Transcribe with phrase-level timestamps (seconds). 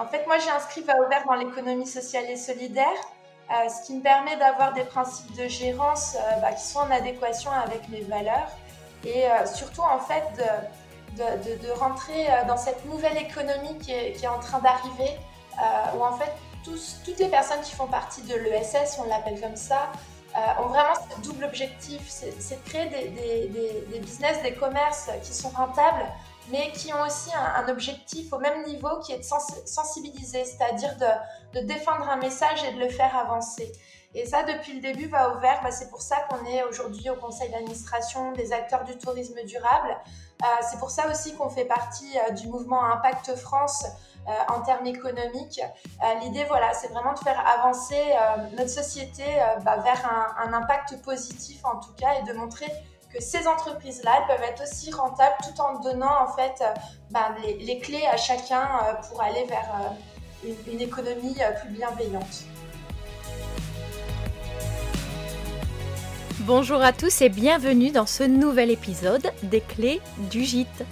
[0.00, 2.86] En fait, moi, j'ai inscrit Va Ouvert dans l'économie sociale et solidaire,
[3.50, 6.90] euh, ce qui me permet d'avoir des principes de gérance euh, bah, qui sont en
[6.90, 8.48] adéquation avec mes valeurs
[9.04, 10.24] et euh, surtout, en fait,
[11.16, 15.18] de, rentrer dans cette nouvelle économie qui est, en train d'arriver,
[15.96, 16.32] où en fait,
[16.64, 19.90] toutes les personnes qui font partie de l'ESS, on l'appelle comme ça,
[20.60, 23.48] ont vraiment ce double objectif, c'est de créer des,
[23.90, 26.06] des business, des commerces qui sont rentables
[26.50, 29.24] mais qui ont aussi un, objectif au même niveau qui est de
[29.66, 30.96] sensibiliser, c'est-à-dire
[31.54, 33.72] de, défendre un message et de le faire avancer.
[34.14, 35.60] Et ça, depuis le début, va ouvert.
[35.62, 39.96] Bah, c'est pour ça qu'on est aujourd'hui au conseil d'administration des acteurs du tourisme durable.
[40.42, 43.84] Euh, c'est pour ça aussi qu'on fait partie euh, du mouvement Impact France
[44.26, 45.60] euh, en termes économiques.
[46.22, 48.14] L'idée, voilà, c'est vraiment de faire avancer
[48.56, 49.24] notre société
[49.62, 52.66] bah, vers un, impact positif en tout cas et de montrer
[53.12, 56.72] que ces entreprises-là peuvent être aussi rentables tout en donnant en fait euh,
[57.10, 62.44] ben, les, clés à chacun euh, pour aller vers euh, une, une économie plus bienveillante.
[66.40, 70.84] Bonjour à tous et bienvenue dans ce nouvel épisode des clés du gîte.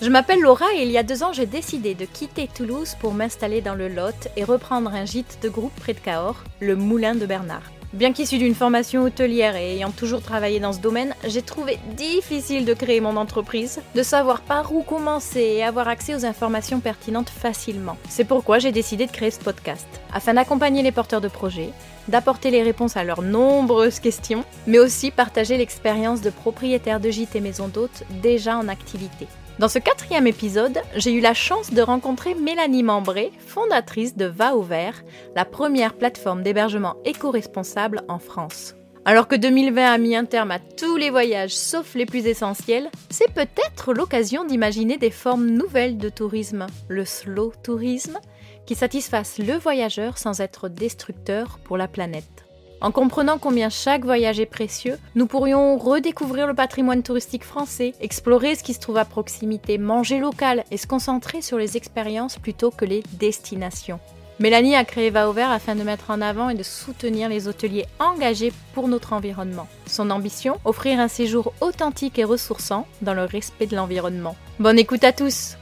[0.00, 3.12] Je m'appelle Laura et il y a deux ans j'ai décidé de quitter Toulouse pour
[3.12, 7.14] m'installer dans le Lot et reprendre un gîte de groupe près de Cahors, le Moulin
[7.14, 7.75] de Bernard.
[7.92, 12.64] Bien qu'issue d'une formation hôtelière et ayant toujours travaillé dans ce domaine, j'ai trouvé difficile
[12.64, 17.30] de créer mon entreprise, de savoir par où commencer et avoir accès aux informations pertinentes
[17.30, 17.96] facilement.
[18.08, 21.70] C'est pourquoi j'ai décidé de créer ce podcast, afin d'accompagner les porteurs de projets,
[22.08, 27.36] d'apporter les réponses à leurs nombreuses questions, mais aussi partager l'expérience de propriétaires de gîtes
[27.36, 29.28] et maisons d'hôtes déjà en activité.
[29.58, 34.54] Dans ce quatrième épisode, j'ai eu la chance de rencontrer Mélanie Membré, fondatrice de Va
[34.54, 35.02] au Vert,
[35.34, 38.74] la première plateforme d'hébergement éco-responsable en France.
[39.06, 42.90] Alors que 2020 a mis un terme à tous les voyages sauf les plus essentiels,
[43.08, 48.18] c'est peut-être l'occasion d'imaginer des formes nouvelles de tourisme, le slow tourisme,
[48.66, 52.45] qui satisfassent le voyageur sans être destructeur pour la planète.
[52.80, 58.54] En comprenant combien chaque voyage est précieux, nous pourrions redécouvrir le patrimoine touristique français, explorer
[58.54, 62.70] ce qui se trouve à proximité, manger local et se concentrer sur les expériences plutôt
[62.70, 63.98] que les destinations.
[64.38, 67.86] Mélanie a créé Va Vert afin de mettre en avant et de soutenir les hôteliers
[67.98, 69.66] engagés pour notre environnement.
[69.86, 74.36] Son ambition Offrir un séjour authentique et ressourçant dans le respect de l'environnement.
[74.58, 75.56] Bonne écoute à tous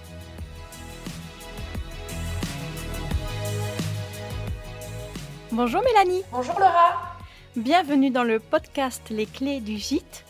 [5.55, 6.23] Bonjour Mélanie.
[6.33, 7.15] Bonjour Laura.
[7.55, 10.25] Bienvenue dans le podcast Les clés du gîte.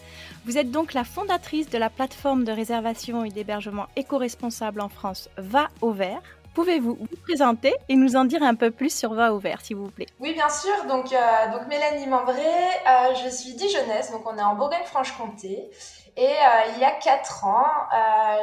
[0.45, 5.31] Vous êtes donc la fondatrice de la plateforme de réservation et d'hébergement éco-responsable en France
[5.39, 6.21] Va au Vert.
[6.54, 9.76] Pouvez-vous vous présenter et nous en dire un peu plus sur Va au Vert, s'il
[9.76, 10.06] vous plaît?
[10.20, 10.84] Oui, bien sûr.
[10.87, 15.69] Donc, euh, Mélanie Membré, euh, je suis dijonnaise, donc on est en Bourgogne-Franche-Comté.
[16.16, 17.66] Et euh, il y a quatre ans,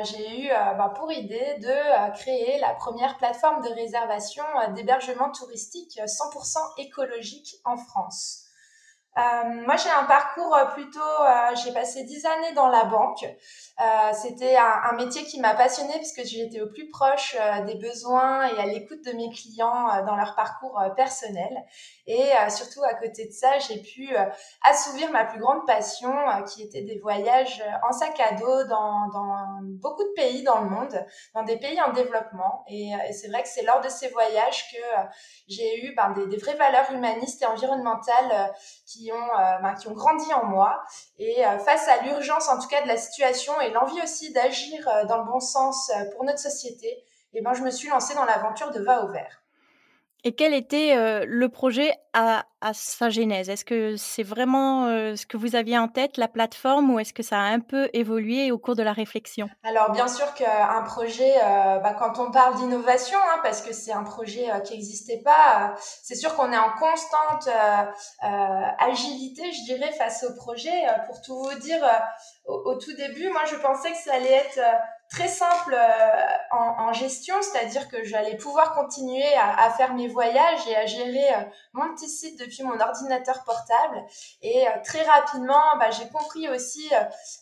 [0.04, 4.44] j'ai eu bah, pour idée de créer la première plateforme de réservation
[4.76, 8.41] d'hébergement touristique 100% écologique en France.
[9.18, 9.22] Euh,
[9.66, 11.00] moi, j'ai un parcours euh, plutôt.
[11.00, 13.26] Euh, j'ai passé dix années dans la banque.
[14.14, 17.36] C'était un, métier qui m'a passionnée puisque j'étais au plus proche
[17.66, 21.66] des besoins et à l'écoute de mes clients dans leur parcours personnel.
[22.06, 24.16] Et surtout, à côté de ça, j'ai pu
[24.62, 26.14] assouvir ma plus grande passion,
[26.48, 29.08] qui était des voyages en sac à dos dans,
[29.64, 32.64] beaucoup de pays dans le monde, dans des pays en développement.
[32.68, 34.84] Et, et c'est vrai que c'est lors de ces voyages que
[35.48, 38.54] j'ai eu ben, des, des, vraies valeurs humanistes et environnementales
[38.86, 40.84] qui qui ont, euh, ben, qui ont grandi en moi.
[41.18, 44.88] Et euh, face à l'urgence, en tout cas, de la situation et l'envie aussi d'agir
[44.88, 46.88] euh, dans le bon sens pour notre société,
[47.34, 49.42] et eh ben, je me suis lancée dans l'aventure de Va au vert.
[50.24, 52.44] Et quel était le projet à,
[52.74, 53.50] sa genèse?
[53.50, 57.24] Est-ce que c'est vraiment ce que vous aviez en tête, la plateforme, ou est-ce que
[57.24, 59.50] ça a un peu évolué au cours de la réflexion?
[59.64, 64.04] Alors bien sûr qu'un projet, bah, quand on parle d'innovation, hein, parce que c'est un
[64.04, 65.74] projet qui n'existait pas,
[66.04, 67.50] c'est sûr qu'on est en constante
[68.22, 70.86] agilité, je dirais, face au projet.
[71.08, 71.84] pour tout vous dire,
[72.46, 74.60] au, tout début, moi je pensais que ça allait être
[75.12, 80.08] très simple euh, en, en, gestion, c'est-à-dire que j'allais pouvoir continuer à, à, faire mes
[80.08, 81.44] voyages et à gérer euh,
[81.74, 84.06] mon petit site depuis mon ordinateur portable.
[84.42, 86.90] Et euh, très rapidement, bah, j'ai compris aussi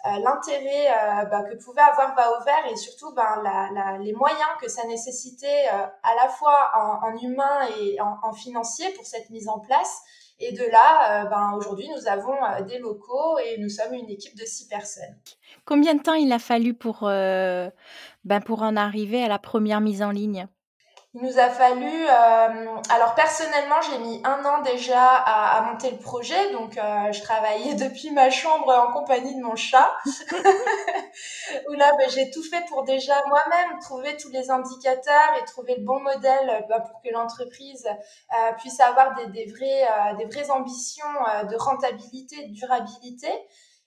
[0.04, 0.88] l'intérêt
[1.30, 4.68] bah, que pouvait avoir Va au vert et surtout bah, la, la, les moyens que
[4.68, 9.48] ça nécessitait à la fois en, en humain et en, en, financier pour cette mise
[9.48, 10.01] en place.
[10.39, 14.45] Et de là, ben, aujourd'hui, nous avons des locaux et nous sommes une équipe de
[14.45, 15.18] six personnes.
[15.65, 17.69] Combien de temps il a fallu pour, euh,
[18.24, 20.47] ben pour en arriver à la première mise en ligne?
[21.15, 25.89] Il nous a fallu, euh, alors personnellement, j'ai mis un an déjà à, à monter
[25.89, 29.91] le projet, donc euh, je travaillais depuis ma chambre en compagnie de mon chat.
[31.80, 35.84] là, ben, j'ai tout fait pour déjà moi-même trouver tous les indicateurs et trouver le
[35.84, 41.56] bon modèle ben, pour que l'entreprise euh, puisse avoir des, euh, vraies ambitions euh, de
[41.56, 43.30] rentabilité, de durabilité.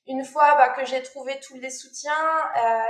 [0.09, 2.13] Une fois bah, que j'ai trouvé tous les soutiens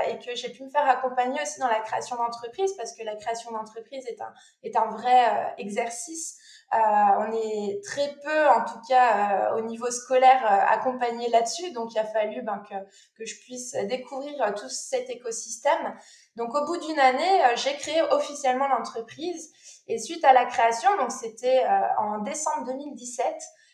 [0.09, 3.17] et que j'ai pu me faire accompagner aussi dans la création d'entreprise, parce que la
[3.17, 4.07] création d'entreprise
[4.63, 9.91] est un, vrai exercice, euh, on est très peu, en tout cas euh, au niveau
[9.91, 11.71] scolaire, euh, accompagné là-dessus.
[11.73, 12.75] Donc il a fallu ben, que,
[13.19, 15.99] que je puisse découvrir tout cet écosystème.
[16.37, 19.53] Donc au bout d'une année, j'ai créé officiellement l'entreprise.
[19.89, 21.65] Et suite à la création, donc c'était
[21.99, 23.27] en décembre 2017,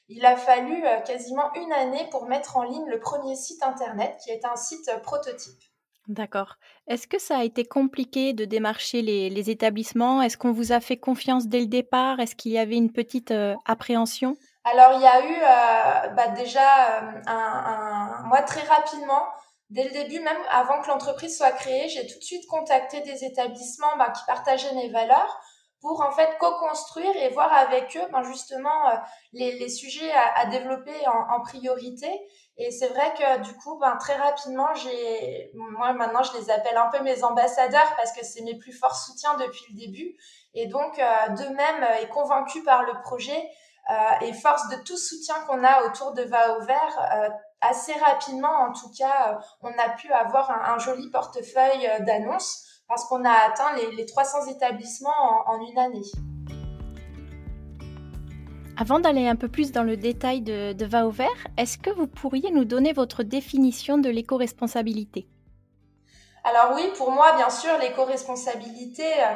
[0.08, 4.30] il a fallu quasiment une année pour mettre en ligne le premier site internet qui
[4.30, 5.62] est un site prototype.
[6.08, 6.56] D'accord.
[6.86, 10.22] Est-ce que ça a été compliqué de démarcher les, établissements?
[10.22, 12.18] Est-ce qu'on vous a fait confiance dès le départ?
[12.18, 14.34] Est-ce qu'il y avait une petite euh, appréhension?
[14.64, 19.22] Alors, il y a eu euh, bah, déjà euh, un, Moi, très rapidement,
[19.68, 23.24] dès le début, même avant que l'entreprise soit créée, j'ai tout de suite contacté des
[23.24, 25.38] établissements bah, qui partageaient mes valeurs
[25.82, 28.90] pour en fait co-construire et voir avec eux ben, justement
[29.32, 32.10] les, sujets à, développer en, en priorité
[32.60, 36.76] et c'est vrai que du coup, ben, très rapidement, j'ai, moi maintenant, je les appelle
[36.76, 40.16] un peu mes ambassadeurs parce que c'est mes plus forts soutiens depuis le début.
[40.54, 43.48] Et donc, euh, d'eux-mêmes euh, et convaincus par le projet
[43.90, 47.28] euh, et force de tout soutien qu'on a autour de Va au vert, euh,
[47.60, 53.24] assez rapidement, en tout cas, on a pu avoir un, joli portefeuille d'annonces parce qu'on
[53.24, 56.02] a atteint les, les 300 établissements en, en une année.
[58.80, 61.90] Avant d'aller un peu plus dans le détail de, de Va au vert, est-ce que
[61.90, 65.26] vous pourriez nous donner votre définition de l'éco-responsabilité?
[66.44, 69.26] Alors oui, pour moi, bien sûr, l'éco-responsabilité, euh,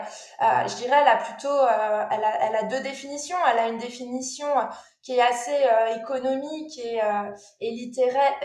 [0.43, 3.37] euh, je dirais, elle a plutôt, euh, elle, a, elle, a, deux définitions.
[3.51, 4.47] Elle a une définition
[5.03, 5.67] qui est assez
[5.97, 7.71] économique et,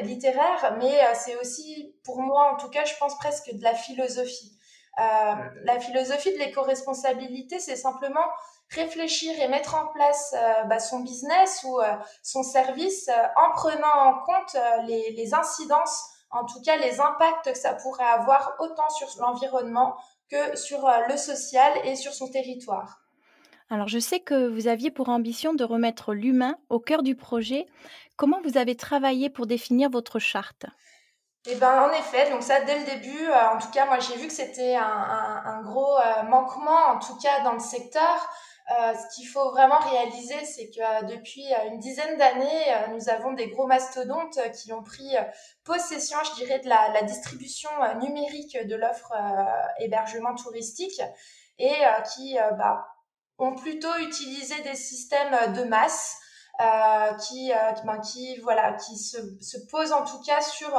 [0.01, 4.57] littéraire, mais c'est aussi, pour moi, en tout cas, je pense presque de la philosophie.
[4.97, 8.25] la philosophie de l'éco-responsabilité, c'est simplement
[8.69, 11.85] réfléchir et mettre en place euh, bah, son business ou euh,
[12.21, 17.45] son service euh, en prenant en compte les, les, incidences, en tout cas les impacts
[17.45, 19.95] que ça pourrait avoir autant sur l'environnement
[20.29, 22.99] que sur le social et sur son territoire.
[23.69, 27.65] Alors je sais que vous aviez pour ambition de remettre l'humain au cœur du projet.
[28.17, 30.65] Comment vous avez travaillé pour définir votre charte?
[31.49, 34.27] Eh ben, en effet, donc ça, dès le début, en tout cas, moi, j'ai vu
[34.27, 35.95] que c'était un, un, un, gros
[36.27, 38.29] manquement, en tout cas, dans le secteur.
[38.69, 43.07] Euh, ce qu'il faut vraiment réaliser, c'est que euh, depuis euh, une dizaine d'années, nous
[43.09, 45.15] avons des gros mastodontes qui ont pris
[45.63, 47.69] possession, je dirais, de la, la distribution
[48.01, 49.13] numérique de l'offre
[49.79, 51.01] hébergement touristique
[51.59, 51.75] et
[52.13, 52.87] qui bah,
[53.37, 56.17] ont plutôt utilisé des systèmes de masse
[56.59, 57.51] euh, qui,
[57.85, 60.73] ben, qui voilà, qui se, se pose en tout cas sur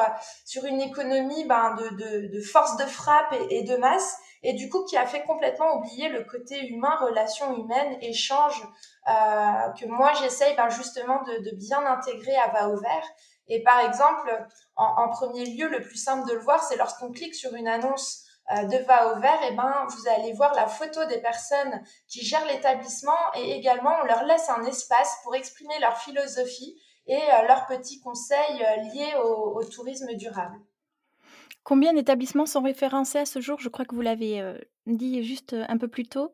[0.45, 4.69] sur une économie ben, de, de, de force de frappe et, de masse, et du
[4.69, 8.63] coup qui a fait complètement oublier le côté humain, relation humaine, échange
[9.09, 13.09] euh, que moi j'essaye ben, justement de, bien intégrer à Va au vert.
[13.51, 14.31] Et par exemple,
[14.77, 18.25] en, premier lieu, le plus simple de le voir, c'est lorsqu'on clique sur une annonce
[18.53, 22.23] euh, de Va au vert, et ben, vous allez voir la photo des personnes qui
[22.25, 27.47] gèrent l'établissement et également on leur laisse un espace pour exprimer leur philosophie et euh,
[27.47, 30.59] leurs petits conseils liés au, tourisme durable.
[31.65, 33.59] Combien d'établissements sont référencés à ce jour?
[33.61, 34.43] Je crois que vous l'avez
[34.87, 36.33] dit juste un peu plus tôt.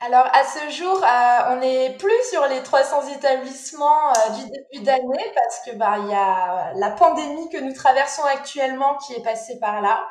[0.00, 1.04] Alors à ce jour,
[1.50, 6.14] on n'est plus sur les 300 établissements du début d'année parce que bah il y
[6.14, 10.08] a la pandémie que nous traversons actuellement qui est passée par là.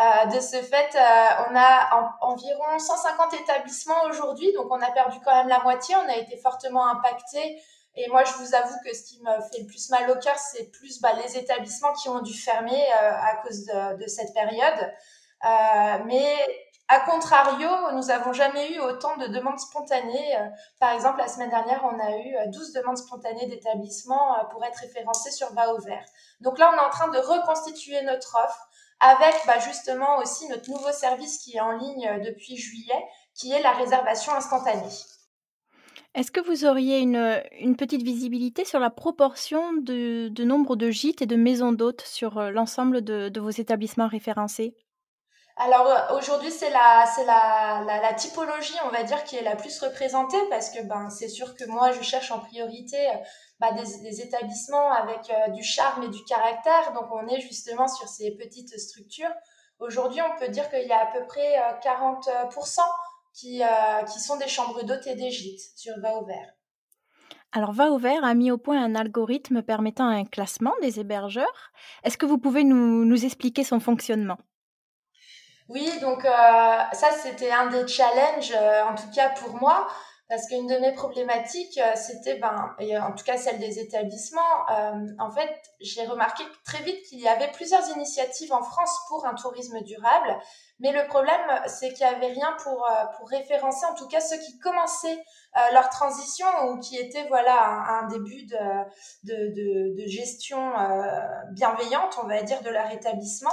[0.00, 5.18] Euh, de ce fait, euh, on a environ 150 établissements aujourd'hui, donc on a perdu
[5.22, 5.94] quand même la moitié.
[5.96, 7.60] On a été fortement impacté.
[7.96, 10.38] Et moi, je vous avoue que ce qui me fait le plus mal au cœur,
[10.38, 14.92] c'est plus bah, les établissements qui ont dû fermer euh, à cause de, cette période.
[16.06, 16.34] mais
[16.88, 20.36] a contrario, nous n'avons jamais eu autant de demandes spontanées.
[20.80, 25.30] Par exemple, la semaine dernière, on a eu 12 demandes spontanées d'établissements pour être référencés
[25.30, 26.04] sur Va au vert.
[26.40, 28.68] Donc là, on est en train de reconstituer notre offre
[29.00, 33.04] avec bah, justement aussi notre nouveau service qui est en ligne euh, depuis juillet,
[33.34, 34.92] qui est la réservation instantanée.
[36.14, 41.22] Est-ce que vous auriez une, une, petite visibilité sur la proportion de, nombre de gîtes
[41.22, 44.74] et de maisons d'hôtes sur euh, l'ensemble de, vos établissements référencés?
[45.56, 49.78] Alors euh, aujourd'hui c'est la la, la, typologie on va dire qui est la plus
[49.80, 52.96] représentée parce que ben c'est sûr que moi je cherche en priorité
[53.60, 56.92] bah, des, établissements avec euh, du charme et du caractère.
[56.94, 59.32] Donc on est justement sur ces petites structures.
[59.78, 62.84] Aujourd'hui, on peut dire qu'il y a à peu près 40% euh,
[63.32, 66.52] qui, euh, qui sont des chambres d'hôtes et des gîtes sur Va vert.
[67.52, 71.72] Alors Va vert a mis au point un algorithme permettant un classement des hébergeurs.
[72.04, 74.38] Est-ce que vous pouvez nous, nous expliquer son fonctionnement?
[75.68, 78.52] Oui, donc ça c'était un des challenges,
[78.88, 79.86] en tout cas pour moi,
[80.30, 84.70] parce qu'une de mes problématiques, euh, c'était, ben, et en tout cas celle des établissements,
[84.70, 89.26] euh, en fait, j'ai remarqué très vite qu'il y avait plusieurs initiatives en France pour
[89.26, 90.38] un tourisme durable,
[90.78, 94.20] mais le problème, c'est qu'il n'y avait rien pour, euh, pour référencer, en tout cas
[94.20, 95.18] ceux qui commençaient
[95.72, 98.56] leur transition ou qui étaient, voilà, un, un début de,
[99.24, 100.72] de, de gestion
[101.50, 103.50] bienveillante, on va dire, de leur établissement.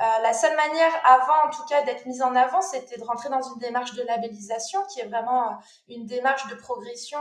[0.00, 3.28] Euh, la seule manière, avant en tout cas, d'être mise en avant, c'était de rentrer
[3.28, 5.54] dans une démarche de labellisation qui est vraiment euh,
[5.88, 7.18] une démarche de progression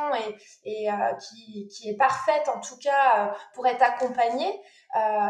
[0.64, 4.62] et, euh, qui, qui, est parfaite en tout cas pour être accompagnée.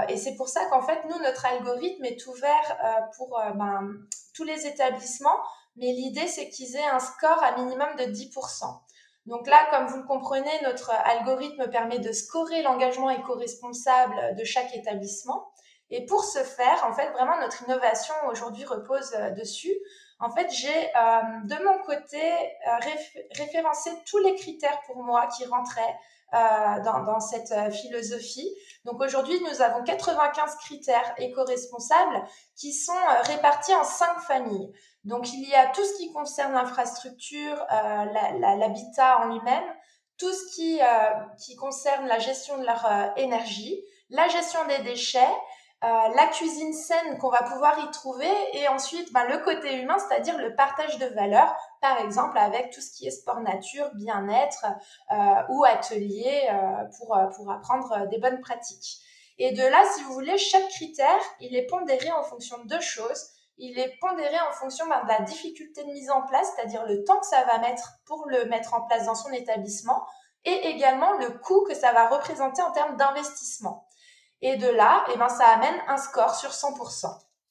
[0.10, 2.78] et c'est pour ça qu'en fait, nous, notre algorithme est ouvert
[3.18, 3.96] pour ben,
[4.36, 5.40] tous les établissements,
[5.76, 8.80] mais l'idée, c'est qu'ils aient un score à minimum de 10%.
[9.26, 14.74] Donc là, comme vous le comprenez, notre algorithme permet de scorer l'engagement éco-responsable de chaque
[14.76, 15.52] établissement.
[15.92, 19.74] Et pour ce faire, en fait, vraiment notre innovation aujourd'hui repose euh, dessus.
[20.20, 22.72] En fait, j'ai euh, de mon côté euh,
[23.38, 25.96] référencé tous les critères pour moi qui rentraient
[26.34, 28.54] euh, dans, dans, cette euh, philosophie.
[28.84, 32.22] Donc aujourd'hui, nous avons 95 critères éco-responsables
[32.56, 32.92] qui sont
[33.24, 34.74] répartis en cinq familles.
[35.06, 39.64] Donc il y a tout ce qui concerne l'infrastructure, l'habitat en lui-même,
[40.18, 40.80] tout ce qui,
[41.40, 45.36] qui concerne la gestion de leur énergie, la gestion des déchets,
[45.82, 50.38] la cuisine saine qu'on va pouvoir y trouver et ensuite ben, le côté humain, c'est-à-dire
[50.38, 54.66] le partage de valeurs, par exemple avec tout ce qui est sport nature, bien-être
[55.12, 55.16] euh,
[55.50, 59.02] ou atelier euh, pour, pour apprendre des bonnes pratiques.
[59.40, 62.82] Et de là, si vous voulez, chaque critère, il est pondéré en fonction de deux
[62.82, 63.30] choses.
[63.58, 67.04] Il est pondéré en fonction ben, de la difficulté de mise en place, c'est-à-dire le
[67.06, 70.06] temps que ça va mettre pour le mettre en place dans son établissement,
[70.46, 73.86] et également le coût que ça va représenter en termes d'investissement.
[74.42, 77.08] Et de là, eh ben, ça amène un score sur 100%.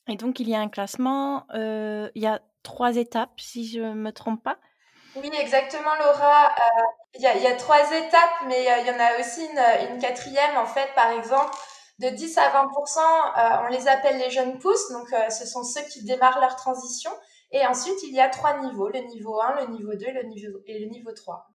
[0.09, 3.81] Et donc, il y a un classement, euh, il y a trois étapes, si je
[3.81, 4.57] ne me trompe pas.
[5.17, 6.47] Oui, exactement, Laura.
[6.47, 6.83] Euh,
[7.15, 9.45] il, y a, il, y a, trois étapes, mais euh, il y en a aussi
[9.45, 11.55] une, une, quatrième, en fait, par exemple.
[11.99, 12.69] De 10 à 20
[13.65, 17.11] on les appelle les jeunes pousses, donc ce sont ceux qui démarrent leur transition.
[17.51, 20.59] Et ensuite, il y a trois niveaux, le niveau 1, le niveau 2 le niveau,
[20.67, 21.49] et le niveau 3.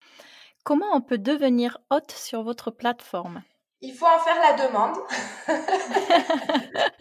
[0.64, 3.42] Comment on peut devenir hôte sur votre plateforme?
[3.82, 4.96] Il faut en faire la demande.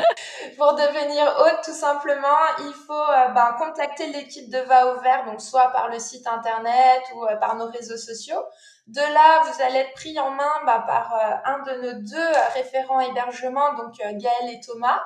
[0.58, 5.26] Pour devenir hôte, tout simplement, il faut euh, ben, contacter l'équipe de Va au Vert,
[5.26, 8.42] donc soit par le site internet ou euh, par nos réseaux sociaux.
[8.88, 12.32] De là, vous allez être pris en main ben, par euh, un de nos deux
[12.54, 15.02] référents hébergement, donc Gaël et Thomas.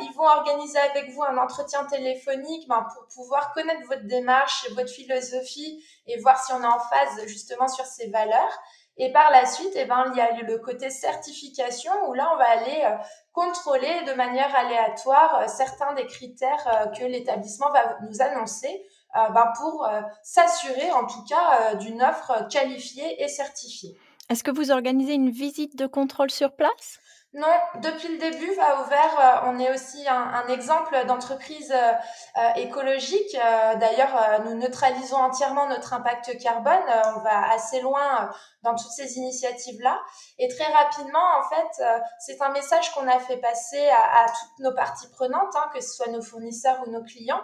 [0.00, 4.90] ils vont organiser avec vous un entretien téléphonique ben, pour pouvoir connaître votre démarche, votre
[4.90, 8.58] philosophie et voir si on est en phase justement sur ces valeurs.
[8.98, 12.36] Et par la suite, eh ben, il y a le côté certification où là, on
[12.36, 12.96] va aller euh,
[13.32, 19.52] contrôler de manière aléatoire euh, certains des critères euh, que l'établissement va nous annoncer ben,
[19.58, 19.88] pour
[20.22, 23.96] s'assurer en tout cas d'une offre qualifiée et certifiée.
[24.28, 27.00] Est-ce que vous organisez une visite de contrôle sur place?
[27.34, 27.46] Non,
[27.82, 33.34] depuis le début, Va au vert, on est aussi un, exemple d'entreprise euh, écologique.
[33.34, 36.82] Euh, d'ailleurs, nous neutralisons entièrement notre impact carbone.
[37.16, 38.30] on va assez loin
[38.62, 40.00] dans toutes ces initiatives-là.
[40.38, 41.84] Et très rapidement, en fait,
[42.18, 45.94] c'est un message qu'on a fait passer à, toutes nos parties prenantes, hein, que ce
[45.94, 47.42] soit nos fournisseurs ou nos clients.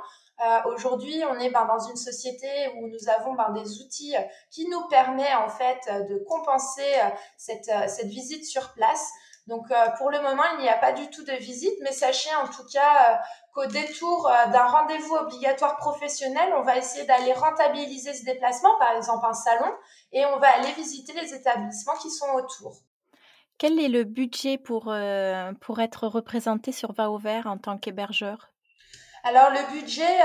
[0.65, 2.49] Aujourd'hui, on est ben, dans une société
[2.79, 4.15] où nous avons ben, des outils
[4.51, 6.91] qui nous permettent en fait de compenser
[7.37, 9.13] cette visite sur place.
[9.47, 12.35] Donc euh, pour le moment, il n'y a pas du tout de visite, mais sachez
[12.37, 13.17] en tout cas euh,
[13.53, 18.97] qu'au détour euh, d'un rendez-vous obligatoire professionnel, on va essayer d'aller rentabiliser ce déplacement, par
[18.97, 19.71] exemple un salon,
[20.13, 22.77] et on va aller visiter les établissements qui sont autour.
[23.59, 24.93] Quel est le budget pour,
[25.61, 28.51] pour être représenté sur Va au Vert en tant qu'hébergeur?
[29.23, 30.19] Alors le budget,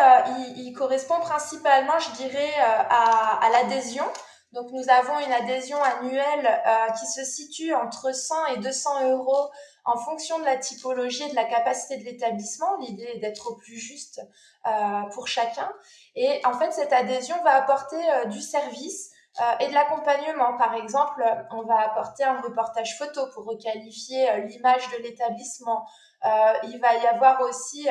[0.58, 4.04] il, correspond principalement, je dirais, à, à l'adhésion.
[4.52, 9.52] Donc nous avons une adhésion annuelle euh, qui se situe entre 100 et 200 euros
[9.86, 12.78] en fonction de la typologie et de la capacité de l'établissement.
[12.78, 14.22] L'idée est d'être au plus juste
[14.66, 15.72] euh, pour chacun.
[16.16, 19.12] Et en fait, cette adhésion va apporter euh, du service
[19.62, 20.58] et de l'accompagnement.
[20.58, 25.88] Par exemple, on va apporter un reportage photo pour requalifier l'image de l'établissement.
[26.64, 27.88] il va y avoir aussi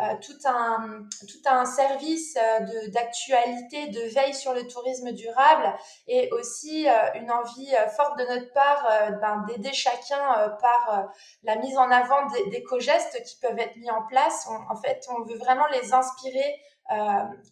[0.00, 5.70] euh, tout, un, tout un service euh, d'actualité, de, veille sur le tourisme durable
[6.08, 8.88] et aussi euh, une envie forte de notre part
[9.20, 11.08] ben, d'aider chacun par
[11.42, 14.48] la mise en avant d'éco-gestes qui peuvent être mis en place.
[14.48, 16.60] en fait, on veut vraiment les inspirer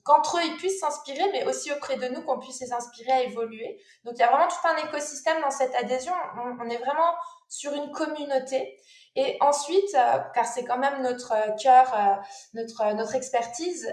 [0.04, 3.22] qu'entre eux ils puissent s'inspirer, mais aussi auprès de nous qu'on puisse les inspirer à
[3.22, 3.80] évoluer.
[4.04, 6.12] Donc il y a vraiment tout un écosystème dans cette adhésion.
[6.36, 7.14] On, on est vraiment
[7.48, 8.78] sur une communauté.
[9.16, 9.92] Et ensuite,
[10.34, 12.22] car c'est quand même notre cœur,
[12.54, 13.92] notre, notre expertise,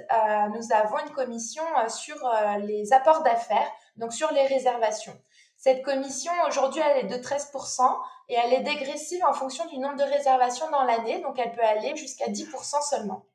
[0.54, 2.18] nous avons une commission sur
[2.60, 5.18] les apports d'affaires, donc sur les réservations.
[5.56, 7.82] Cette commission, aujourd'hui, elle est de 13%
[8.30, 11.64] et elle est dégressive en fonction du nombre de réservations dans l'année, donc elle peut
[11.64, 13.26] aller jusqu'à 10% seulement.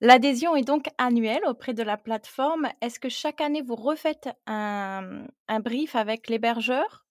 [0.00, 2.68] L'adhésion est donc annuelle auprès de la plateforme.
[2.82, 5.26] Est-ce que chaque année, vous refaites un
[5.60, 7.07] brief avec l'hébergeur?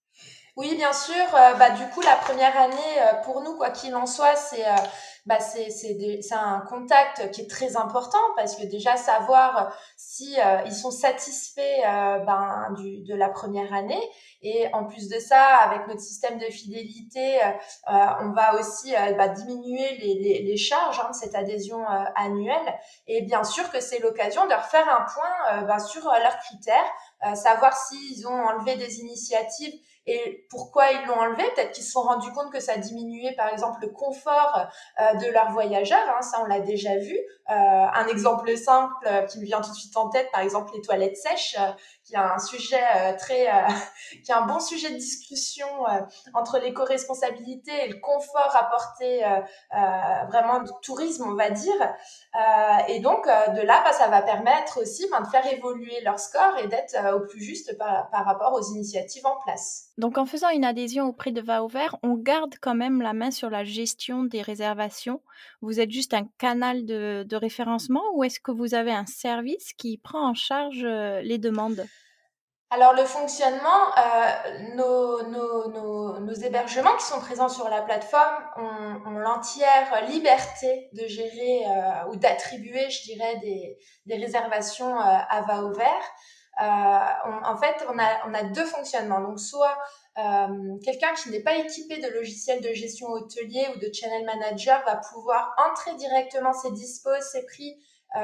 [0.58, 1.14] Oui, bien sûr.
[1.36, 4.68] Euh, bah, du coup, la première année, euh, pour nous, quoi qu'il en soit, c'est
[4.68, 4.76] euh,
[5.28, 10.92] bah, c'est un contact qui est très important parce que déjà savoir si ils sont
[10.92, 11.82] satisfaits
[12.26, 14.02] ben, du, de la première année.
[14.42, 17.40] Et en plus de ça, avec notre système de fidélité,
[17.88, 22.74] on va aussi bah, diminuer les, charges hein, de cette adhésion annuelle.
[23.08, 27.76] Et bien sûr que c'est l'occasion de refaire un point ben, sur leurs critères, savoir
[27.76, 29.74] s'ils ont enlevé des initiatives
[30.08, 31.44] et pourquoi ils l'ont enlevé.
[31.56, 34.68] Peut-être qu'ils se sont rendus compte que ça diminuait, par exemple, le confort
[35.00, 36.00] euh, de leurs voyageurs.
[36.08, 37.18] Hein, ça, on l'a déjà vu.
[37.50, 40.82] Euh, un exemple simple qui me vient tout de suite en tête, par exemple, les
[40.82, 41.56] toilettes sèches
[42.08, 43.68] qui a un sujet euh, très, euh,
[44.24, 46.00] qui a un bon sujet de discussion euh,
[46.34, 49.24] entre l'éco-responsabilité et le confort apporté
[50.30, 51.76] vraiment du tourisme, on va dire.
[52.88, 56.58] et donc de là, bah, ça va permettre aussi ben, de faire évoluer leur score
[56.58, 59.90] et d'être au plus juste par, rapport aux initiatives en place.
[59.98, 61.64] Donc en faisant une adhésion auprès de Va
[62.04, 65.22] on garde quand même la main sur la gestion des réservations.
[65.62, 69.98] Vous êtes juste un canal de référencement ou est-ce que vous avez un service qui
[69.98, 71.86] prend en charge les demandes?
[72.70, 78.44] Alors le fonctionnement, euh, nos, nos, nos, nos, hébergements qui sont présents sur la plateforme
[78.58, 85.02] ont, ont l'entière liberté de gérer euh, ou d'attribuer, je dirais, des, des réservations euh,
[85.30, 86.04] à va ouvert.
[86.62, 89.22] Euh, en fait, on a, on a deux fonctionnements.
[89.22, 89.78] Donc soit
[90.18, 94.84] euh, quelqu'un qui n'est pas équipé de logiciels de gestion hôtelier ou de channel manager
[94.86, 97.78] va pouvoir entrer directement ses dispos, ses prix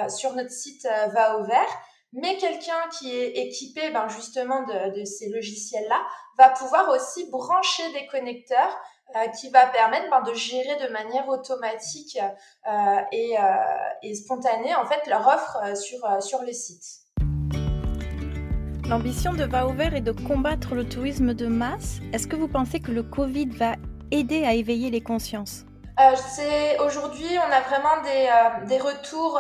[0.08, 1.68] sur notre site va ouvert
[2.14, 6.00] mais quelqu'un qui est équipé ben, justement de, de ces logiciels-là
[6.38, 8.78] va pouvoir aussi brancher des connecteurs
[9.16, 12.72] euh, qui va permettre ben, de gérer de manière automatique euh,
[13.12, 13.44] et, euh,
[14.02, 16.84] et, spontanée en fait leur offre sur, sur le site.
[18.88, 22.00] L'ambition de Va Ouvert est de combattre le tourisme de masse.
[22.12, 23.76] Est-ce que vous pensez que le Covid va
[24.12, 25.66] aider à éveiller les consciences?
[26.80, 29.40] Aujourd'hui, on a vraiment des, des retours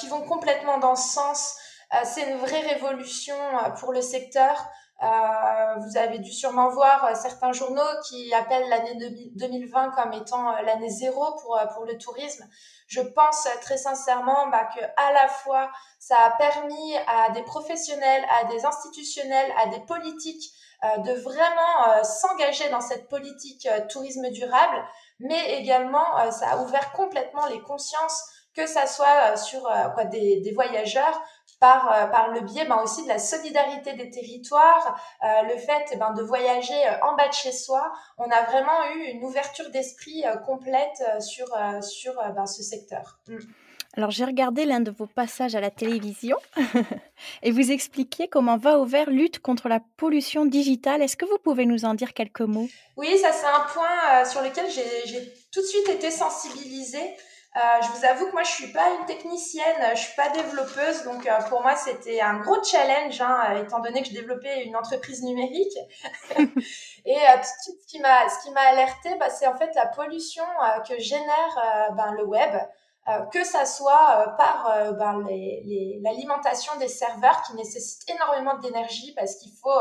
[0.00, 1.56] qui vont complètement dans ce sens.
[1.94, 4.54] Euh, c'est une vraie révolution euh, pour le secteur.
[5.02, 8.94] Euh, vous avez dû sûrement voir certains journaux qui appellent l'année
[9.34, 12.44] 2020 comme étant l'année zéro pour, pour le tourisme.
[12.86, 18.26] Je pense très sincèrement bah, que à la fois ça a permis à des professionnels,
[18.42, 20.52] à des institutionnels, à des politiques
[20.98, 24.84] de vraiment s'engager dans cette politique tourisme durable,
[25.18, 28.22] mais également ça a ouvert complètement les consciences
[28.54, 29.62] que ça soit sur
[29.94, 31.22] quoi, des, des voyageurs
[31.60, 35.96] par, euh, par le biais ben, aussi de la solidarité des territoires, euh, le fait
[35.98, 37.92] ben, de voyager euh, en bas de chez soi.
[38.18, 41.46] On a vraiment eu une ouverture d'esprit complète sur,
[41.82, 43.20] sur ben, ce secteur.
[43.28, 43.38] Mm.
[43.96, 46.36] Alors j'ai regardé l'un de vos passages à la télévision
[47.42, 51.02] et vous expliquiez comment Va au vert lutte contre la pollution digitale.
[51.02, 52.68] Est-ce que vous pouvez nous en dire quelques mots?
[52.96, 57.16] Oui, ça c'est un point sur lequel j'ai tout de suite été sensibilisée.
[57.56, 61.02] Euh, je vous avoue que moi, je suis pas une technicienne, je suis pas développeuse,
[61.02, 64.76] donc euh, pour moi, c'était un gros challenge, hein, étant donné que je développais une
[64.76, 65.76] entreprise numérique.
[67.04, 69.56] Et euh, tout de suite, ce qui m'a, ce qui m'a alerté, bah, c'est en
[69.56, 70.44] fait la pollution
[70.88, 72.52] que génère ben, le web.
[73.32, 75.26] Que ça soit par ben,
[76.02, 79.80] l'alimentation des serveurs qui nécessite énormément d'énergie parce qu'il faut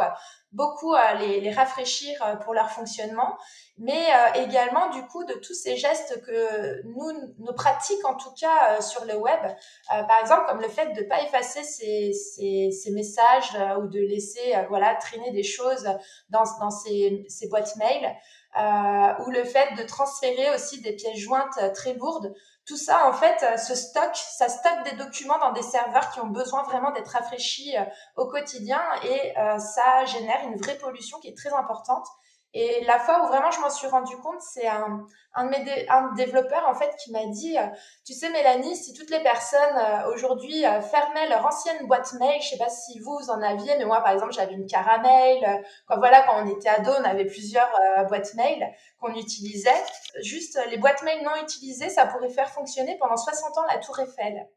[0.51, 3.37] beaucoup les, rafraîchir euh, pour leur fonctionnement,
[3.77, 8.31] mais euh, également du coup de tous ces gestes que nous, nos pratiques en tout
[8.39, 9.39] cas euh, sur le web,
[9.87, 15.31] par exemple comme le fait de pas effacer ces, messages ou de laisser voilà traîner
[15.31, 15.87] des choses
[16.29, 18.15] dans, dans ces, ces boîtes mail,
[18.55, 22.33] ou le fait de transférer aussi des pièces jointes très lourdes
[22.69, 26.19] tout ça, en fait, euh, se stocke, ça stocke des documents dans des serveurs qui
[26.19, 27.83] ont besoin vraiment d'être rafraîchis euh,
[28.15, 32.05] au quotidien et euh, ça génère une vraie pollution qui est très importante.
[32.53, 35.05] Et la fois où vraiment je m'en suis rendu compte, c'est un,
[35.37, 37.67] de mes un développeur en fait qui m'a dit, euh,
[38.03, 42.41] tu sais Mélanie, si toutes les personnes euh, aujourd'hui euh, fermaient leur ancienne boîte mail,
[42.41, 45.99] je sais pas si vous, en aviez, mais moi par exemple j'avais une caramel, quand
[45.99, 47.69] voilà quand on était ado, on avait plusieurs
[48.07, 48.67] boîtes mail
[48.99, 49.83] qu'on utilisait.
[50.23, 53.99] Juste les boîtes mail non utilisées, ça pourrait faire fonctionner pendant 60 ans la Tour
[53.99, 54.49] Eiffel.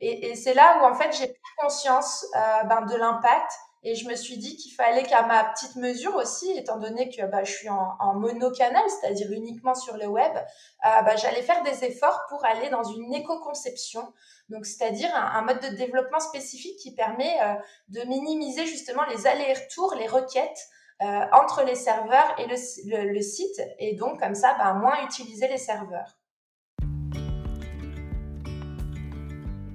[0.00, 3.52] Et, et c'est là où en fait j'ai pris conscience ben, de l'impact
[3.86, 7.26] Et je me suis dit qu'il fallait qu'à ma petite mesure aussi, étant donné que
[7.26, 11.62] bah, je suis en, en monocanal, c'est-à-dire uniquement sur le web, euh, bah, j'allais faire
[11.62, 14.10] des efforts pour aller dans une éco-conception.
[14.48, 17.54] Donc, c'est-à-dire un, mode de développement spécifique qui permet euh,
[17.88, 20.66] de minimiser justement les allers-retours, les requêtes
[21.02, 25.58] euh, entre les serveurs et le, site, et donc comme ça, bah, moins utiliser les
[25.58, 26.16] serveurs.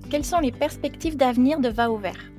[0.10, 2.39] Quelles sont les perspectives d'avenir de Va Ouvert?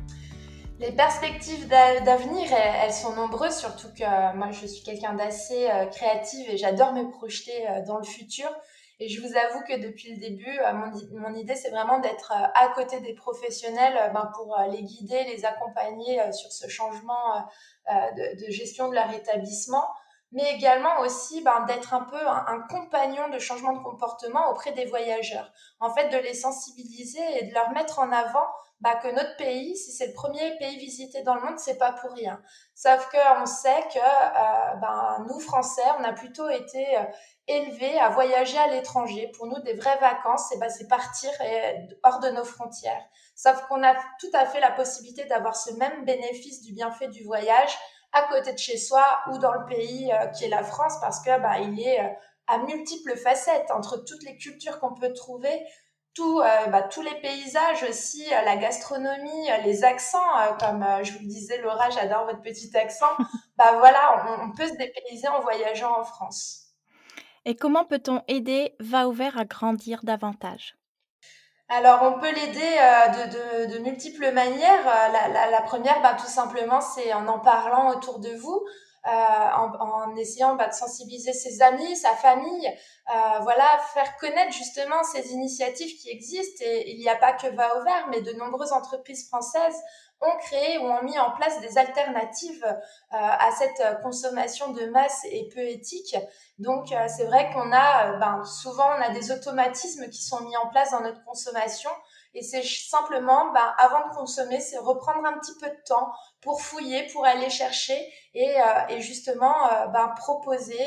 [0.80, 5.84] Les perspectives d'avenir, elles sont nombreuses, surtout que euh, moi, je suis quelqu'un d'assez euh,
[5.86, 8.48] créative et j'adore me projeter euh, dans le futur.
[8.98, 10.58] Et je vous avoue que depuis le début,
[11.12, 16.20] mon, idée, c'est vraiment d'être à côté des professionnels ben, pour les guider, les accompagner
[16.32, 17.48] sur ce changement
[17.88, 19.86] de, gestion de leur établissement
[20.32, 24.84] mais également aussi ben, d'être un peu un, compagnon de changement de comportement auprès des
[24.84, 25.50] voyageurs.
[25.80, 28.46] En fait, de les sensibiliser et de leur mettre en avant
[28.80, 31.92] ben, que notre pays, si c'est le premier pays visité dans le monde, c'est pas
[31.92, 32.40] pour rien.
[32.74, 37.02] Sauf qu'on sait que euh, ben, nous, Français, on a plutôt été euh,
[37.46, 39.30] élevés à voyager à l'étranger.
[39.36, 43.04] Pour nous, des vraies vacances, c'est ben, partir euh, hors de nos frontières.
[43.36, 47.22] Sauf qu'on a tout à fait la possibilité d'avoir ce même bénéfice du bienfait du
[47.24, 47.76] voyage
[48.12, 51.20] à côté de chez soi ou dans le pays euh, qui est la France parce
[51.22, 52.00] que bah, il est
[52.46, 55.64] à multiples facettes entre toutes les cultures qu'on peut trouver,
[56.14, 60.18] tout, euh, bah, tous les paysages aussi, la gastronomie, les accents,
[60.58, 63.16] comme je vous le disais, Laura, j'adore votre petit accent.
[63.56, 66.70] bah voilà, on, on, peut se dépayser en voyageant en France.
[67.44, 70.76] Et comment peut-on aider Va Ouvert à grandir davantage?
[71.72, 74.86] Alors, on peut l'aider euh, de, de, de, multiples manières.
[74.86, 78.56] Euh, la, la, la première, bah, tout simplement, c'est en en parlant autour de vous,
[78.56, 78.66] euh,
[79.04, 82.68] en, en, essayant bah, de sensibiliser ses amis, sa famille,
[83.12, 86.64] euh, voilà, faire connaître justement ces initiatives qui existent.
[86.64, 89.82] Et il n'y a pas que Va au vert, mais de nombreuses entreprises françaises
[90.20, 92.76] ont créé ou ont mis en place des alternatives euh,
[93.10, 96.16] à cette consommation de masse et peu éthique.
[96.58, 100.42] Donc euh, c'est vrai qu'on a, euh, ben, souvent on a des automatismes qui sont
[100.42, 101.90] mis en place dans notre consommation.
[102.32, 106.62] Et c'est simplement, ben, avant de consommer, c'est reprendre un petit peu de temps pour
[106.62, 107.98] fouiller, pour aller chercher
[108.34, 108.54] et,
[108.88, 110.78] et justement ben, proposer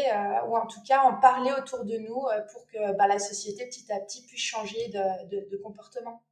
[0.47, 3.91] ou en tout cas en parler autour de nous pour que ben, la société petit
[3.91, 6.23] à petit puisse changer de, de, de comportement.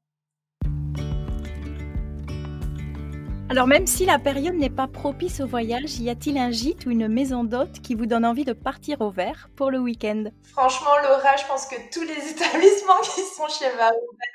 [3.51, 6.89] Alors même si la période n'est pas propice au voyage, y a-t-il un gîte ou
[6.91, 10.23] une maison d'hôte qui vous donne envie de partir au vert pour le week-end?
[10.53, 13.91] Franchement, Laura, je pense que tous les établissements qui sont chez Va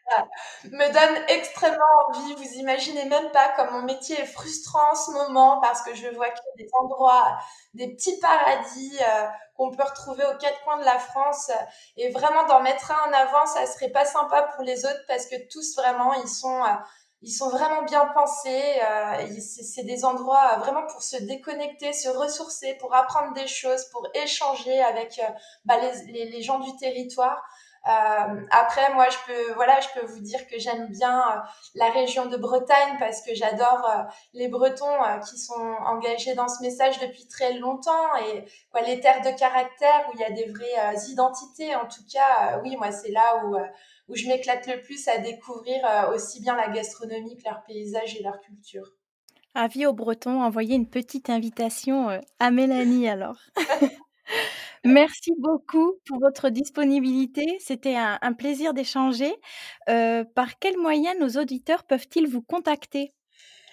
[0.64, 2.34] me donnent extrêmement envie.
[2.34, 6.08] Vous imaginez même pas comme mon métier est frustrant en ce moment parce que je
[6.08, 7.38] vois a des endroits,
[7.74, 11.50] des petits paradis euh, qu'on peut retrouver aux quatre coins de la France.
[11.96, 15.26] Et vraiment d'en mettre un en avant, ça serait pas sympa pour les autres parce
[15.26, 16.64] que tous vraiment, ils sont...
[16.64, 16.74] Euh,
[17.22, 18.80] ils sont vraiment bien pensés.
[18.82, 24.06] Euh, c'est des endroits vraiment pour se déconnecter, se ressourcer, pour apprendre des choses, pour
[24.14, 25.32] échanger avec euh,
[25.64, 27.42] bah, les, gens du territoire.
[27.86, 31.40] Euh, après, moi, je peux, voilà, je peux vous dire que j'aime bien euh,
[31.76, 34.02] la région de Bretagne parce que j'adore euh,
[34.34, 39.20] les Bretons qui sont engagés dans ce message depuis très longtemps et quoi, les terres
[39.20, 41.76] de caractère où il y a des vraies identités.
[41.76, 43.56] En tout cas, oui, moi, c'est là où
[44.08, 48.22] où je m'éclate le plus à découvrir aussi bien la gastronomie que leur paysage et
[48.22, 48.92] leur culture.
[49.54, 53.38] Avis aux Bretons, envoyez une petite invitation à Mélanie alors.
[54.84, 57.58] Merci beaucoup pour votre disponibilité.
[57.60, 59.34] C'était un, plaisir d'échanger.
[59.88, 63.12] Euh, par quels moyens nos auditeurs peuvent-ils vous contacter?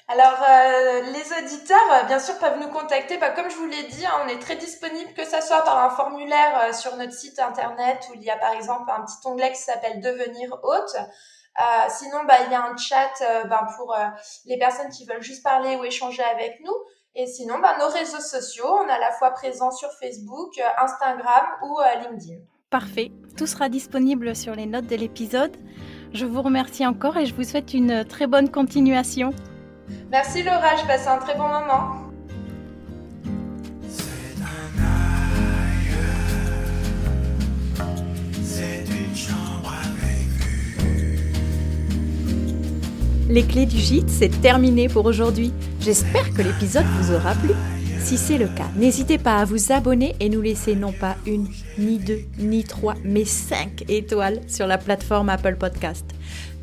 [0.07, 3.17] Alors, euh, les auditeurs, euh, bien sûr, peuvent nous contacter.
[3.17, 5.77] Bah, comme je vous l'ai dit, hein, on est très disponible, que ce soit par
[5.83, 9.51] un formulaire sur notre site internet où il y a par exemple un petit onglet
[9.51, 10.95] qui s'appelle Devenir hôte.
[11.89, 13.95] sinon, bah, il y a un chat bah, pour
[14.45, 16.75] les personnes qui veulent juste parler ou échanger avec nous.
[17.15, 20.84] Et sinon, bah, nos réseaux sociaux, on est à la fois présent sur Facebook, euh,
[20.84, 22.39] Instagram ou euh, LinkedIn.
[22.71, 23.12] Parfait.
[23.38, 25.56] Tout sera disponible sur les notes de l'épisode.
[26.12, 29.30] Je vous remercie encore et je vous souhaite une très bonne continuation.
[30.10, 31.99] Merci Laura, je passe un très bon moment.
[43.30, 45.54] Les clés du gîte, c'est terminé pour aujourd'hui.
[45.84, 47.52] J'espère que l'épisode vous aura plu.
[48.00, 51.50] Si c'est le cas, n'hésitez pas à vous abonner et nous laisser non pas une,
[51.78, 56.06] ni deux, ni trois, mais cinq étoiles sur la plateforme Apple Podcast.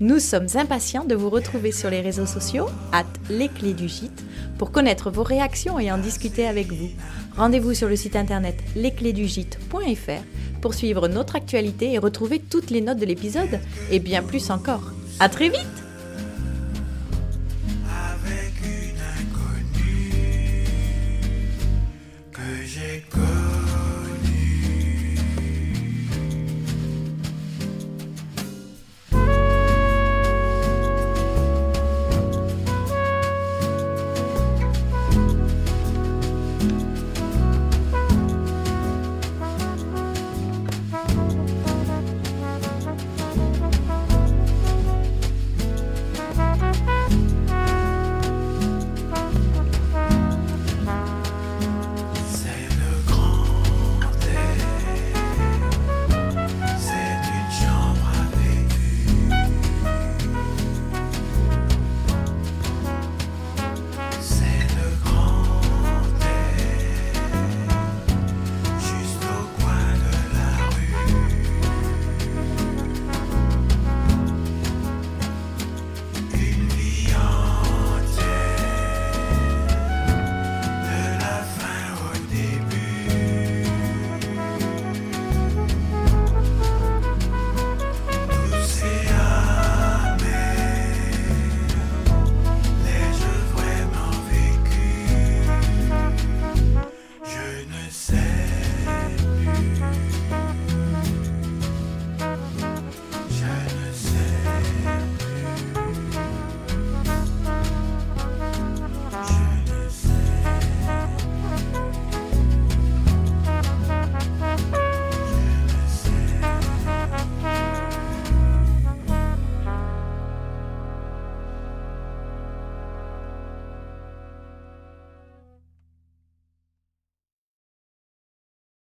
[0.00, 4.24] Nous sommes impatients de vous retrouver sur les réseaux sociaux, at les clés du gîte,
[4.56, 6.88] pour connaître vos réactions et en discuter avec vous.
[7.36, 12.98] Rendez-vous sur le site internet lesclésdugîte.fr pour suivre notre actualité et retrouver toutes les notes
[12.98, 14.92] de l'épisode, et bien plus encore.
[15.18, 15.79] À très vite!